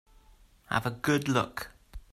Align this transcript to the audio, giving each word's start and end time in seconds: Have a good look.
Have 0.71 0.87
a 0.87 0.89
good 0.89 1.29
look. 1.29 1.69